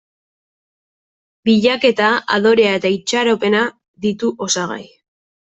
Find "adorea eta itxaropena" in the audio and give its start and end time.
2.37-3.63